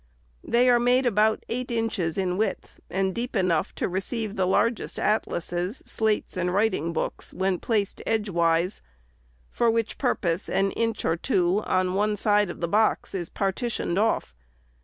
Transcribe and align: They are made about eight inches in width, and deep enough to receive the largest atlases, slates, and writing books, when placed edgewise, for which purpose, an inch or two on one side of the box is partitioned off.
They 0.43 0.67
are 0.67 0.79
made 0.79 1.05
about 1.05 1.43
eight 1.47 1.69
inches 1.69 2.17
in 2.17 2.35
width, 2.35 2.79
and 2.89 3.13
deep 3.13 3.35
enough 3.35 3.75
to 3.75 3.87
receive 3.87 4.35
the 4.35 4.47
largest 4.47 4.97
atlases, 4.97 5.83
slates, 5.85 6.35
and 6.35 6.51
writing 6.51 6.91
books, 6.91 7.35
when 7.35 7.59
placed 7.59 8.01
edgewise, 8.07 8.81
for 9.51 9.69
which 9.69 9.99
purpose, 9.99 10.49
an 10.49 10.71
inch 10.71 11.05
or 11.05 11.17
two 11.17 11.61
on 11.67 11.93
one 11.93 12.15
side 12.17 12.49
of 12.49 12.61
the 12.61 12.67
box 12.67 13.13
is 13.13 13.29
partitioned 13.29 13.99
off. 13.99 14.33